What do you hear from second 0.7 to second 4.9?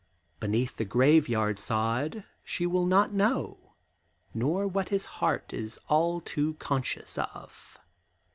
the graveyard sod she will not know, Nor what